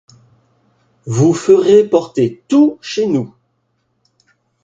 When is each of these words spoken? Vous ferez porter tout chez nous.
Vous 1.05 1.31
ferez 1.35 1.87
porter 1.87 2.41
tout 2.47 2.79
chez 2.81 3.05
nous. 3.05 3.35